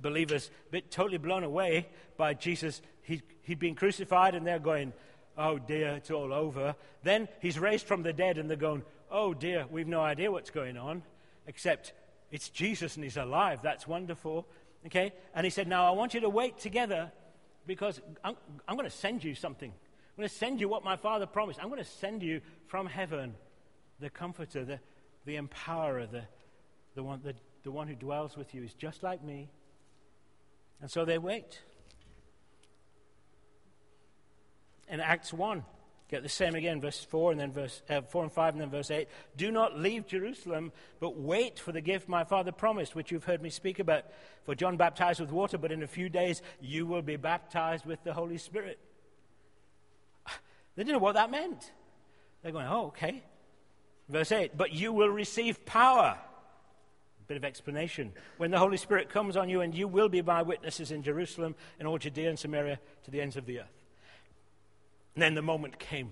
[0.00, 2.80] believers bit totally blown away by Jesus.
[3.02, 4.92] He, he'd been crucified, and they're going,
[5.36, 6.74] Oh dear, it's all over.
[7.02, 10.50] Then he's raised from the dead, and they're going, Oh dear, we've no idea what's
[10.50, 11.02] going on,
[11.46, 11.92] except
[12.30, 13.60] it's Jesus and he's alive.
[13.62, 14.46] That's wonderful.
[14.86, 15.12] Okay?
[15.34, 17.12] And he said, Now I want you to wait together
[17.66, 19.70] because I'm, I'm going to send you something.
[19.70, 21.60] I'm going to send you what my Father promised.
[21.62, 23.34] I'm going to send you from heaven
[24.00, 24.80] the comforter, the,
[25.26, 26.22] the empowerer, the,
[26.94, 29.50] the, one, the, the one who dwells with you is just like me.
[30.80, 31.60] And so they wait.
[34.88, 35.62] In Acts 1,
[36.10, 38.70] Get the same again, verse 4 and then verse uh, 4 and 5 and then
[38.70, 39.06] verse 8.
[39.36, 43.40] Do not leave Jerusalem, but wait for the gift my father promised, which you've heard
[43.40, 44.06] me speak about.
[44.42, 48.02] For John baptized with water, but in a few days you will be baptized with
[48.02, 48.78] the Holy Spirit.
[50.76, 51.72] They didn't know what that meant.
[52.42, 53.22] They're going, oh, okay.
[54.08, 56.18] Verse 8, but you will receive power.
[57.28, 58.12] Bit of explanation.
[58.38, 61.54] When the Holy Spirit comes on you, and you will be my witnesses in Jerusalem,
[61.78, 63.79] in all Judea and Samaria, to the ends of the earth.
[65.14, 66.10] And then the moment came.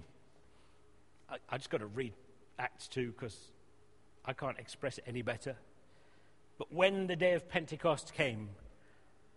[1.31, 2.13] I, I just got to read
[2.59, 3.37] Acts 2 because
[4.25, 5.57] I can't express it any better.
[6.59, 8.51] But when the day of Pentecost came,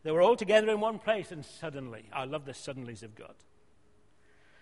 [0.03, 3.35] they were all together in one place, and suddenly, I love the suddenlies of God.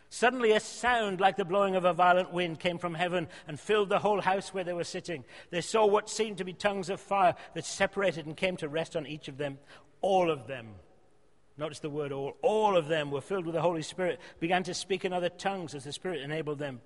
[0.09, 3.89] Suddenly, a sound like the blowing of a violent wind came from heaven and filled
[3.89, 5.23] the whole house where they were sitting.
[5.51, 8.95] They saw what seemed to be tongues of fire that separated and came to rest
[8.95, 9.59] on each of them.
[10.01, 10.73] All of them
[11.59, 12.37] Notice the word all.
[12.41, 15.75] All of them were filled with the Holy Spirit, began to speak in other tongues
[15.75, 16.79] as the Spirit enabled them.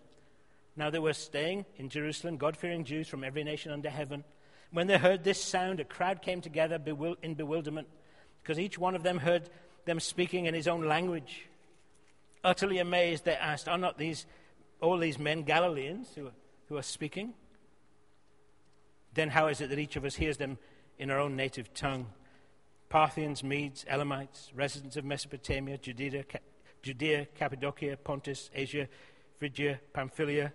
[0.75, 4.23] Now they were staying in Jerusalem, God fearing Jews from every nation under heaven.
[4.71, 6.81] When they heard this sound, a crowd came together
[7.21, 7.87] in bewilderment
[8.41, 9.47] because each one of them heard
[9.85, 11.47] them speaking in his own language.
[12.43, 14.25] Utterly amazed, they asked, Are not these
[14.81, 16.33] all these men Galileans who are,
[16.67, 17.35] who are speaking?
[19.13, 20.57] Then how is it that each of us hears them
[20.97, 22.07] in our own native tongue?
[22.93, 26.25] Parthians, Medes, Elamites, residents of Mesopotamia, Judea,
[26.83, 28.87] Judea, Cappadocia, Pontus, Asia,
[29.39, 30.53] Phrygia, Pamphylia,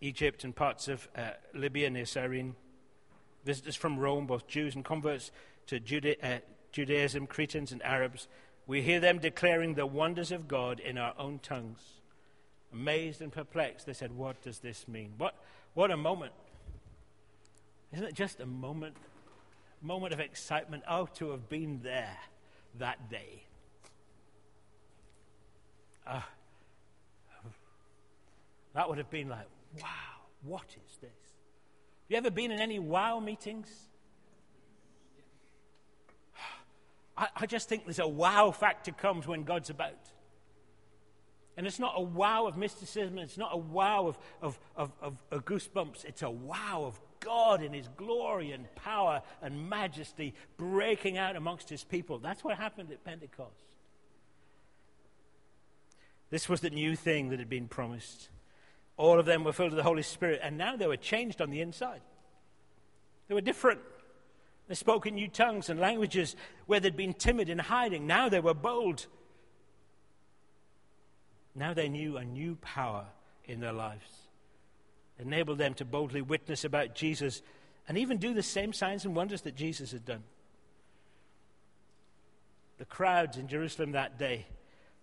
[0.00, 2.54] Egypt, and parts of uh, Libya near Cyrene.
[3.44, 5.32] Visitors from Rome, both Jews and converts
[5.66, 5.80] to
[6.22, 6.38] uh,
[6.70, 8.28] Judaism, Cretans and Arabs.
[8.68, 11.80] We hear them declaring the wonders of God in our own tongues.
[12.72, 15.14] Amazed and perplexed, they said, What does this mean?
[15.18, 15.34] What,
[15.74, 16.34] What a moment.
[17.92, 18.96] Isn't it just a moment?
[19.82, 20.82] Moment of excitement.
[20.88, 22.16] Oh, to have been there
[22.78, 23.44] that day.
[26.06, 26.20] Uh,
[28.74, 29.46] that would have been like,
[29.82, 29.88] wow,
[30.42, 31.10] what is this?
[31.10, 33.88] Have you ever been in any wow meetings?
[37.16, 40.12] I, I just think there's a wow factor comes when God's about.
[41.56, 45.16] And it's not a wow of mysticism, it's not a wow of, of, of, of,
[45.30, 51.16] of goosebumps, it's a wow of God in His glory and power and majesty breaking
[51.16, 52.18] out amongst His people.
[52.18, 53.64] That's what happened at Pentecost.
[56.30, 58.28] This was the new thing that had been promised.
[58.96, 61.50] All of them were filled with the Holy Spirit, and now they were changed on
[61.50, 62.00] the inside.
[63.28, 63.80] They were different.
[64.68, 66.34] They spoke in new tongues and languages
[66.66, 68.06] where they'd been timid and hiding.
[68.06, 69.06] Now they were bold.
[71.56, 73.06] Now they knew a new power
[73.46, 74.04] in their lives,
[75.18, 77.40] enabled them to boldly witness about Jesus
[77.88, 80.22] and even do the same signs and wonders that Jesus had done.
[82.78, 84.46] The crowds in Jerusalem that day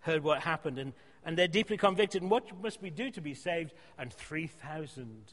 [0.00, 0.92] heard what happened and,
[1.24, 2.22] and they're deeply convicted.
[2.22, 3.72] And what must we do to be saved?
[3.98, 5.24] And 3,000,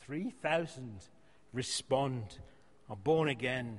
[0.00, 1.00] 3,000
[1.52, 2.38] respond
[2.88, 3.78] are born again.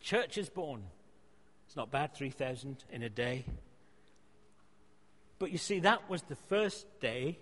[0.00, 0.82] Church is born.
[1.66, 3.44] It's not bad, 3,000 in a day.
[5.38, 7.38] But you see, that was the first day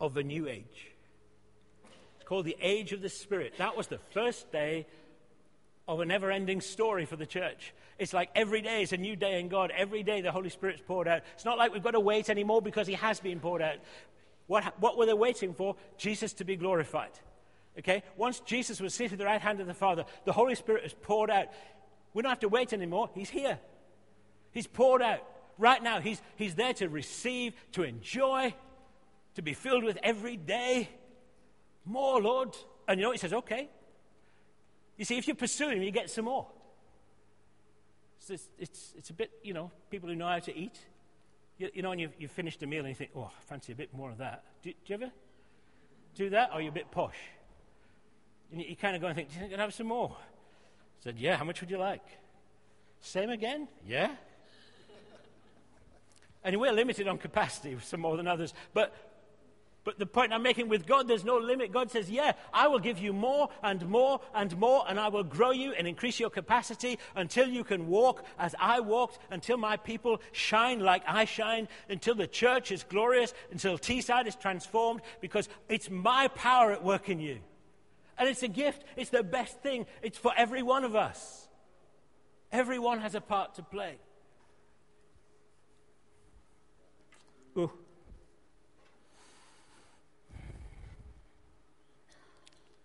[0.00, 0.90] of a new age.
[2.16, 3.54] It's called the Age of the Spirit.
[3.58, 4.86] That was the first day
[5.88, 7.72] of a never ending story for the church.
[7.98, 9.72] It's like every day is a new day in God.
[9.74, 11.22] Every day the Holy Spirit's poured out.
[11.34, 13.76] It's not like we've got to wait anymore because He has been poured out.
[14.46, 15.76] What, what were they waiting for?
[15.96, 17.10] Jesus to be glorified.
[17.78, 18.02] Okay?
[18.16, 20.94] Once Jesus was seated at the right hand of the Father, the Holy Spirit is
[21.02, 21.46] poured out.
[22.14, 23.10] We don't have to wait anymore.
[23.14, 23.58] He's here.
[24.52, 25.22] He's poured out.
[25.58, 28.54] Right now, he's, he's there to receive, to enjoy,
[29.34, 30.88] to be filled with every day.
[31.84, 32.56] More, Lord.
[32.88, 33.68] And you know, he says, okay.
[34.96, 36.46] You see, if you pursue him, you get some more.
[38.28, 40.78] It's, it's, it's a bit, you know, people who know how to eat.
[41.58, 43.72] You, you know, and you've, you've finished a meal and you think, oh, I fancy
[43.72, 44.42] a bit more of that.
[44.62, 45.12] Do, do you ever
[46.14, 46.50] do that?
[46.50, 47.16] Or are you a bit posh?
[48.50, 49.86] And you, you kind of go and think, do you think I can have some
[49.86, 50.16] more?
[50.18, 52.04] I said, yeah, how much would you like?
[53.00, 53.68] Same again?
[53.86, 54.10] Yeah.
[56.46, 58.54] And we're limited on capacity, some more than others.
[58.72, 58.94] But,
[59.82, 61.72] but the point I'm making with God, there's no limit.
[61.72, 65.24] God says, Yeah, I will give you more and more and more, and I will
[65.24, 69.76] grow you and increase your capacity until you can walk as I walked, until my
[69.76, 75.48] people shine like I shine, until the church is glorious, until Teesside is transformed, because
[75.68, 77.40] it's my power at work in you.
[78.18, 78.84] And it's a gift.
[78.96, 79.84] It's the best thing.
[80.00, 81.48] It's for every one of us.
[82.50, 83.98] Everyone has a part to play.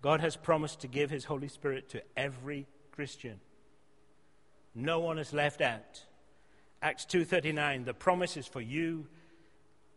[0.01, 3.39] God has promised to give his Holy Spirit to every Christian.
[4.73, 6.05] No one is left out.
[6.81, 9.07] Acts 2:39 the promise is for you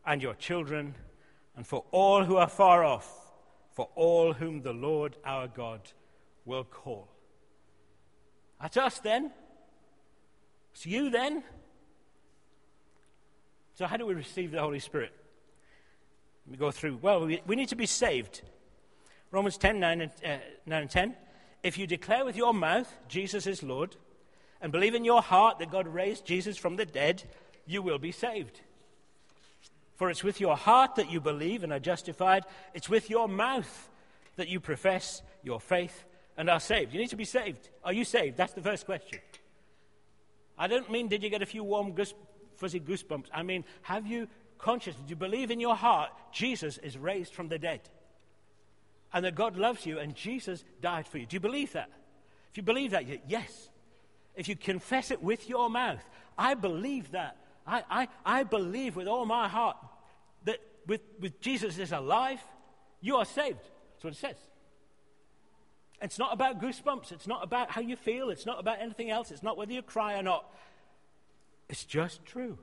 [0.05, 0.95] and your children
[1.57, 3.25] and for all who are far off
[3.75, 5.81] for all whom the Lord our God
[6.45, 7.09] will call.
[8.61, 9.33] That's us then.
[10.73, 11.43] It's you then.
[13.75, 15.13] So, how do we receive the Holy Spirit?
[16.47, 16.99] Let me go through.
[17.03, 18.43] Well, we, we need to be saved.
[19.31, 21.17] Romans 10 9 and, uh, 9 and 10.
[21.63, 23.97] If you declare with your mouth Jesus is Lord
[24.61, 27.25] and believe in your heart that God raised Jesus from the dead,
[27.67, 28.61] you will be saved.
[29.97, 33.91] For it's with your heart that you believe and are justified, it's with your mouth
[34.37, 36.05] that you profess your faith
[36.37, 36.93] and are saved.
[36.93, 37.69] You need to be saved.
[37.85, 38.37] Are you saved?
[38.37, 39.21] That's the first question.
[40.59, 42.15] I don't mean did you get a few warm, goose,
[42.57, 43.27] fuzzy goosebumps.
[43.33, 47.49] I mean, have you conscious, do you believe in your heart Jesus is raised from
[47.49, 47.81] the dead?
[49.13, 51.27] And that God loves you and Jesus died for you.
[51.27, 51.91] Do you believe that?
[52.51, 53.71] If you believe that, yes.
[54.35, 56.03] If you confess it with your mouth,
[56.37, 57.37] I believe that.
[57.67, 59.77] I, I, I believe with all my heart
[60.45, 62.41] that with, with Jesus is alive,
[63.01, 63.59] you are saved.
[63.93, 64.37] That's what it says.
[66.03, 67.13] It's not about goosebumps.
[67.13, 68.31] It's not about how you feel.
[68.31, 69.31] It's not about anything else.
[69.31, 70.53] It's not whether you cry or not.
[71.75, 72.57] It's just true.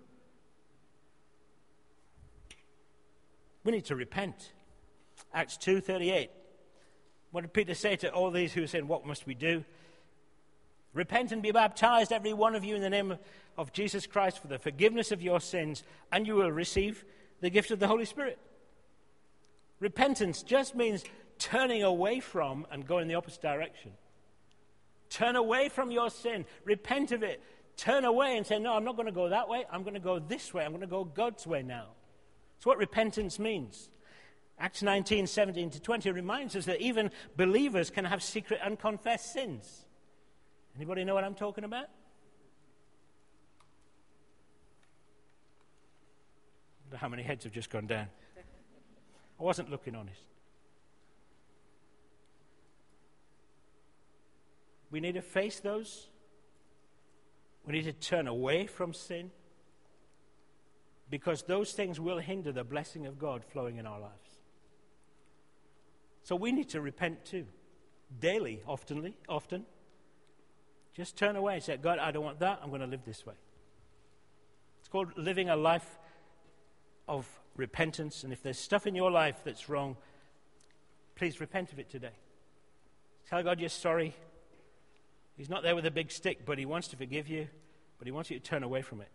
[3.66, 4.54] We need to repent.
[5.34, 6.30] Acts 2:38.
[7.32, 9.66] What did Peter say to all these who said, "What must we do?"
[10.94, 13.20] Repent and be baptized, every one of you, in the name
[13.58, 17.04] of Jesus Christ for the forgiveness of your sins, and you will receive
[17.42, 18.40] the gift of the Holy Spirit.
[19.82, 21.04] Repentance just means
[21.38, 23.98] turning away from and going in the opposite direction.
[25.10, 27.44] Turn away from your sin, repent of it,
[27.82, 30.00] turn away and say, No, I'm not going to go that way, I'm going to
[30.00, 31.88] go this way, I'm going to go God's way now.
[32.56, 33.90] That's what repentance means.
[34.60, 39.86] Acts 19, 17 to 20 reminds us that even believers can have secret unconfessed sins.
[40.76, 41.88] Anybody know what I'm talking about?
[46.94, 48.08] How many heads have just gone down?
[49.40, 50.22] I wasn't looking honest.
[54.92, 56.11] We need to face those.
[57.66, 59.32] We need to turn away from sin
[61.10, 64.40] because those things will hinder the blessing of God flowing in our lives.
[66.24, 67.46] So we need to repent too,
[68.20, 69.66] daily, oftenly, often.
[70.96, 72.60] Just turn away and say, God, I don't want that.
[72.64, 73.34] I'm going to live this way.
[74.80, 76.00] It's called living a life
[77.08, 78.24] of repentance.
[78.24, 79.98] And if there's stuff in your life that's wrong,
[81.16, 82.16] please repent of it today.
[83.30, 84.16] Tell God you're sorry.
[85.42, 87.48] He's not there with a big stick, but He wants to forgive you,
[87.98, 89.10] but He wants you to turn away from it.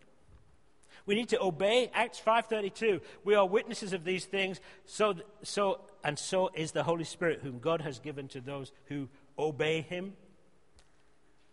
[1.05, 2.99] We need to obey Acts 5:32.
[3.23, 7.59] We are witnesses of these things, so so and so is the Holy Spirit whom
[7.59, 9.07] God has given to those who
[9.39, 10.17] obey him.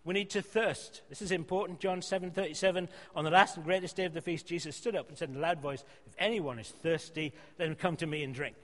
[0.03, 1.03] We need to thirst.
[1.09, 1.79] This is important.
[1.79, 5.17] John 7:37 on the last and greatest day of the feast Jesus stood up and
[5.17, 8.57] said in a loud voice, "If anyone is thirsty, him come to me and drink."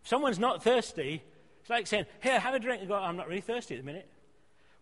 [0.00, 1.22] If someone's not thirsty,
[1.60, 3.84] it's like saying, "Here, have a drink." And go, "I'm not really thirsty at the
[3.84, 4.08] minute."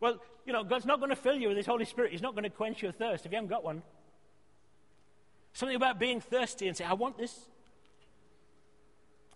[0.00, 2.12] Well, you know, God's not going to fill you with His Holy Spirit.
[2.12, 3.82] He's not going to quench your thirst if you haven't got one.
[5.52, 7.46] Something about being thirsty and say, I want this.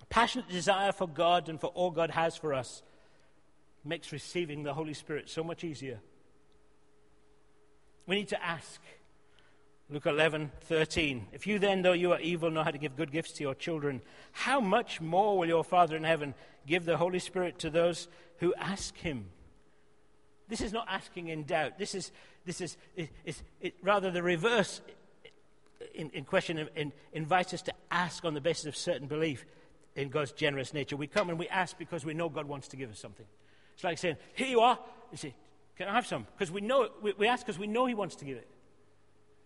[0.01, 2.83] A passionate desire for God and for all God has for us
[3.85, 6.01] makes receiving the Holy Spirit so much easier.
[8.07, 8.81] We need to ask.
[9.91, 11.27] Luke 11, 13.
[11.33, 13.55] If you then, though you are evil, know how to give good gifts to your
[13.55, 14.01] children,
[14.33, 16.35] how much more will your Father in heaven
[16.67, 18.09] give the Holy Spirit to those
[18.39, 19.27] who ask him?
[20.49, 21.79] This is not asking in doubt.
[21.79, 22.13] This is,
[22.45, 24.81] this is, is, is it, rather the reverse
[25.95, 29.45] in, in question in, invites us to ask on the basis of certain belief
[29.97, 30.97] in God's generous nature.
[30.97, 33.27] We come and we ask because we know God wants to give us something.
[33.75, 34.79] It's like saying, Here you are.
[35.11, 35.35] You say,
[35.77, 36.27] Can I have some?
[36.37, 38.49] Because we know, we, we ask because we know He wants to give it.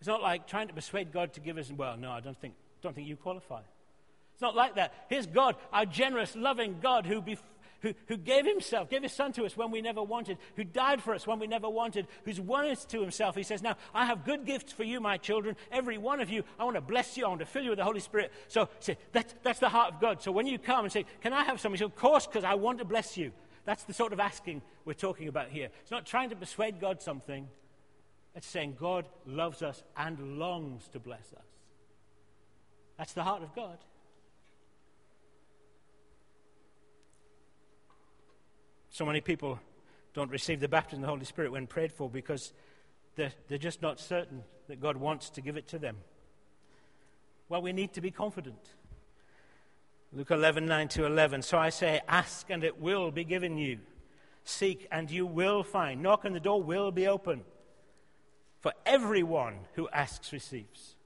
[0.01, 2.55] It's not like trying to persuade God to give us, well, no, I don't think,
[2.83, 3.61] don't think you qualify.
[4.35, 4.95] It's not like that.
[5.09, 7.43] Here's God, our generous, loving God who, bef-
[7.81, 11.03] who, who gave himself, gave his son to us when we never wanted, who died
[11.03, 13.37] for us when we never wanted, who's won us to himself.
[13.37, 15.57] He says, Now, I have good gifts for you, my children.
[15.71, 17.25] Every one of you, I want to bless you.
[17.25, 18.33] I want to fill you with the Holy Spirit.
[18.49, 20.23] So, say, that, that's the heart of God.
[20.23, 21.73] So when you come and say, Can I have some?
[21.73, 23.33] He says, Of course, because I want to bless you.
[23.65, 25.69] That's the sort of asking we're talking about here.
[25.83, 27.49] It's not trying to persuade God something,
[28.35, 31.45] it's saying God loves us and longs to bless us.
[32.97, 33.79] That's the heart of God.
[38.99, 39.61] So many people
[40.13, 42.53] don't receive the baptism of the Holy Spirit when prayed for because
[43.15, 45.99] they're, they're just not certain that God wants to give it to them.
[47.49, 48.59] Well, we need to be confident.
[50.13, 51.43] Luke 11, 9 to 11.
[51.43, 53.79] So I say, ask and it will be given you.
[54.43, 56.03] Seek and you will find.
[56.03, 57.43] Knock and the door will be open.
[58.59, 60.97] For everyone who asks receives.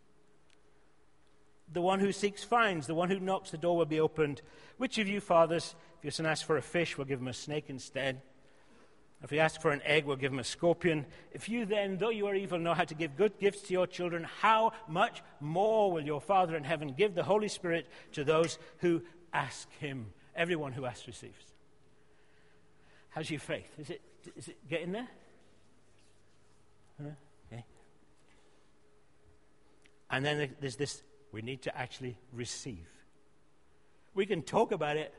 [1.71, 2.87] The one who seeks finds.
[2.87, 4.41] The one who knocks, the door will be opened.
[4.79, 7.67] Which of you, fathers, if son asks for a fish, we'll give him a snake
[7.69, 8.23] instead.
[9.23, 11.07] If he asks for an egg, we'll give him a scorpion.
[11.31, 13.87] If you then, though you are evil, know how to give good gifts to your
[13.87, 18.59] children, how much more will your Father in heaven give the Holy Spirit to those
[18.79, 20.07] who ask him?
[20.35, 21.45] Everyone who asks receives.
[23.11, 23.71] How's your faith?
[23.79, 24.01] Is it,
[24.37, 25.09] is it getting there?
[27.01, 27.65] Okay.
[30.11, 32.89] And then there's this we need to actually receive.
[34.15, 35.15] We can talk about it,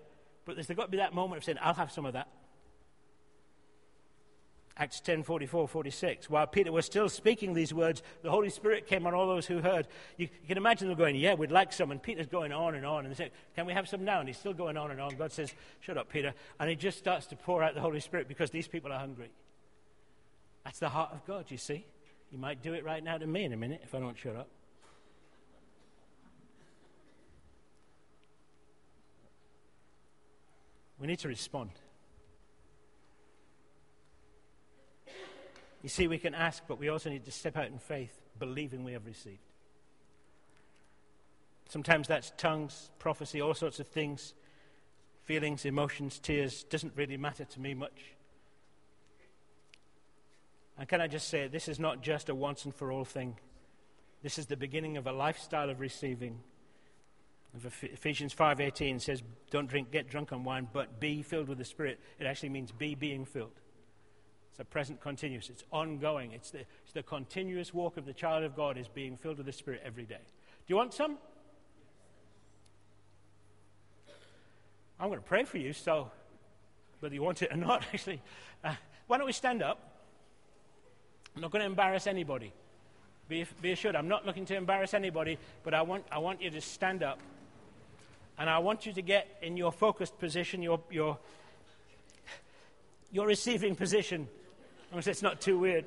[0.46, 2.28] but there's got to be that moment of saying, I'll have some of that.
[4.76, 6.30] Acts 10 44, 46.
[6.32, 9.60] While Peter was still speaking these words, the Holy Spirit came on all those who
[9.60, 9.88] heard.
[10.18, 11.92] You, you, can imagine them going, Yeah, we'd like some.
[11.92, 13.06] And Peter's going on and on.
[13.06, 14.20] And they say, Can we have some now?
[14.20, 15.16] And he's still going on and on.
[15.16, 16.34] God says, Shut up, Peter.
[16.60, 19.30] And he just starts to pour out the Holy Spirit because these people are hungry.
[20.64, 21.86] That's the heart of God, you see.
[22.32, 24.36] He might do it right now to me in a minute if I don't shut
[24.36, 24.48] up.
[31.04, 31.72] We need to respond.
[35.82, 38.86] You see, we can ask, but we also need to step out in faith, believing
[38.86, 39.42] we have received.
[41.68, 44.34] Sometimes that's tongues, prophecy, all sorts of things,
[45.26, 46.64] feelings, emotions, tears.
[46.64, 48.16] Doesn't really matter to me much.
[50.78, 53.36] And can I just say, this is not just a once and for all thing.
[54.22, 56.40] This is the beginning of a lifestyle of receiving.
[57.56, 62.00] Ephesians 5:18 says, "Don't drink, get drunk on wine, but be filled with the Spirit."
[62.20, 63.60] It actually means be being filled.
[64.50, 65.50] It's a present continuous.
[65.50, 66.32] It's ongoing.
[66.32, 69.46] It's the, it's the continuous walk of the child of God is being filled with
[69.46, 70.22] the Spirit every day.
[70.66, 71.18] Do you want some?
[75.00, 76.12] I'm going to pray for you, so
[77.00, 78.22] whether you want it or not, actually.
[78.64, 78.76] Uh,
[79.08, 79.94] why don't we stand up?
[81.36, 82.54] I'm not going to embarrass anybody.
[83.28, 86.50] Be, be assured, I'm not looking to embarrass anybody, but I want, I want you
[86.52, 87.20] to stand up.
[88.38, 91.18] And I want you to get in your focused position, your, your,
[93.12, 94.28] your receiving position.
[94.92, 95.86] Unless it's not too weird.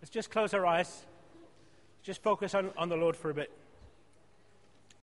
[0.00, 1.04] Let's just close our eyes.
[2.02, 3.50] Just focus on, on the Lord for a bit.